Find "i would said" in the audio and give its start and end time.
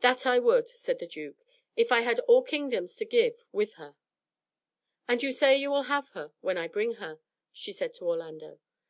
0.26-0.98